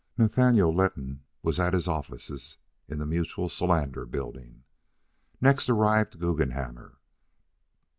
Nathaniel 0.17 0.73
Letton 0.73 1.21
was 1.43 1.59
at 1.59 1.75
his 1.75 1.87
offices 1.87 2.57
in 2.87 2.97
the 2.97 3.05
Mutual 3.05 3.49
Solander 3.49 4.03
Building. 4.07 4.63
Next 5.39 5.69
arrived 5.69 6.17
Guggenhammer. 6.19 6.97